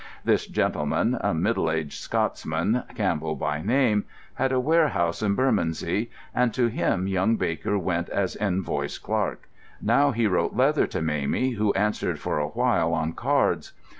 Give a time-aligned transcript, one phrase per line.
[0.25, 6.51] This gentleman, a middle aged Scotsman, Campbell by name, had a warehouse in Bermondsey, and
[6.55, 9.47] to him young Baker went as invoice clerk.
[9.79, 13.73] Now he wrote leather to Mamie, who answered for a while on cards.